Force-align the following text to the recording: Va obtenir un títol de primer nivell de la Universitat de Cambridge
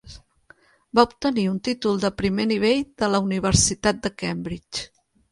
Va 0.99 1.03
obtenir 1.07 1.43
un 1.49 1.59
títol 1.67 1.99
de 2.05 2.09
primer 2.21 2.45
nivell 2.51 2.81
de 3.03 3.09
la 3.11 3.19
Universitat 3.27 3.99
de 4.07 4.13
Cambridge 4.23 4.83